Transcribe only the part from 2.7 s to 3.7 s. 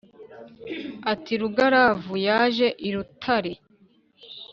i Rutare